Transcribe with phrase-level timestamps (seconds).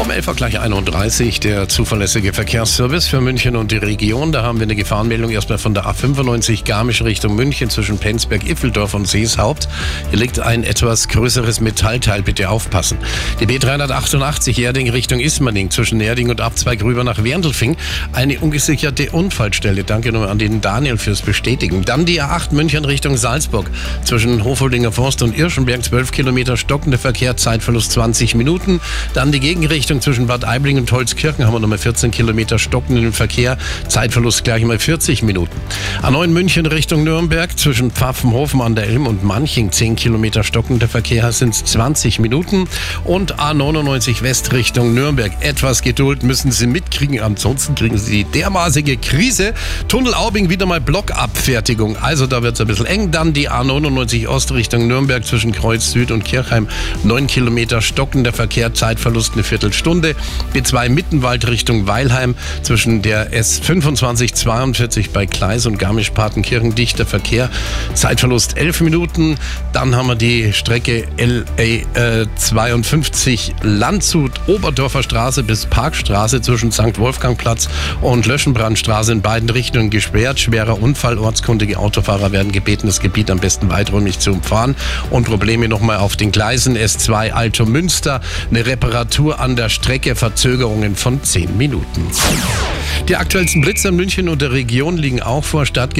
[0.00, 4.30] Um 11 Uhr gleich 31, der zuverlässige Verkehrsservice für München und die Region.
[4.30, 8.94] Da haben wir eine Gefahrenmeldung erstmal von der A95 Garmisch Richtung München zwischen Penzberg, Iffeldorf
[8.94, 9.68] und Seeshaupt.
[10.10, 12.98] Hier liegt ein etwas größeres Metallteil, bitte aufpassen.
[13.40, 17.76] Die B388 Erding Richtung Ismaning zwischen Erding und Abzweig rüber nach Werndelfing.
[18.12, 19.82] Eine ungesicherte Unfallstelle.
[19.82, 21.84] Danke nur an den Daniel fürs Bestätigen.
[21.84, 23.68] Dann die A8 München Richtung Salzburg
[24.04, 28.80] zwischen Hofoldinger Forst und Irschenberg 12 Kilometer stockender Verkehr, Zeitverlust 20 Minuten.
[29.12, 33.56] Dann die Gegenrichtung zwischen Bad Aibling und Holzkirchen haben wir nochmal 14 Kilometer stockenden Verkehr,
[33.88, 35.56] Zeitverlust gleich mal 40 Minuten.
[36.02, 41.32] A9 München Richtung Nürnberg zwischen Pfaffenhofen an der Ilm und Manching 10 Kilometer stockender Verkehr
[41.32, 42.68] sind 20 Minuten
[43.04, 45.32] und A99 West Richtung Nürnberg.
[45.40, 49.54] Etwas Geduld müssen Sie mitkriegen, ansonsten kriegen Sie die dermaßige Krise.
[49.88, 53.10] Tunnel Aubing wieder mal Blockabfertigung, also da wird es ein bisschen eng.
[53.10, 56.68] Dann die A99 Ost Richtung Nürnberg zwischen Kreuz Süd und Kirchheim
[57.04, 59.77] 9 Kilometer stockender Verkehr, Zeitverlust eine Viertelstunde.
[59.84, 67.50] B2 Mittenwald Richtung Weilheim zwischen der S25 42 bei Kleis und Garmisch-Partenkirchen dichter Verkehr.
[67.94, 69.36] Zeitverlust 11 Minuten.
[69.72, 76.98] Dann haben wir die Strecke LA äh, 52 Landshut Oberdorfer Straße bis Parkstraße zwischen St.
[76.98, 77.68] Wolfgangplatz
[78.00, 80.40] und Löschenbrandstraße in beiden Richtungen gesperrt.
[80.40, 81.18] Schwerer Unfall.
[81.18, 84.74] Ortskundige Autofahrer werden gebeten, das Gebiet am besten weiträumig zu umfahren.
[85.10, 88.20] Und Probleme nochmal auf den Gleisen S2 Alto Münster.
[88.50, 90.14] Eine Reparatur an der Strecke.
[90.14, 92.06] Verzögerungen von 10 Minuten.
[93.08, 95.64] Die aktuellsten Blitzer in München und der Region liegen auch vor.
[95.66, 95.94] Stadt